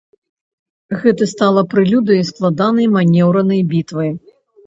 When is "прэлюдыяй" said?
1.75-2.23